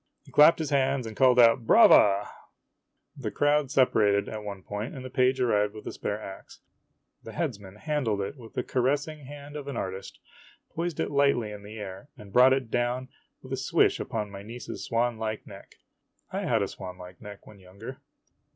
[0.23, 2.27] He clapped his hands and called out," Brava!"
[3.23, 6.59] The crowd separated at one point and the page arrived with the spare ax.
[7.21, 10.19] The headsman handled it with the caressing hand of an artist,
[10.73, 13.09] poised it lightly in the air, and brought it down
[13.43, 15.75] with a swish upon my niece's swanlike neck.
[16.31, 18.01] I had a swanlike neck when younger.